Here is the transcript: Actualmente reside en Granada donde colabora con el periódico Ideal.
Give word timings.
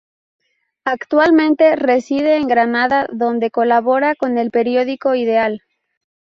Actualmente 0.85 1.75
reside 1.75 2.37
en 2.37 2.47
Granada 2.47 3.05
donde 3.13 3.51
colabora 3.51 4.15
con 4.15 4.39
el 4.39 4.49
periódico 4.49 5.13
Ideal. 5.13 5.61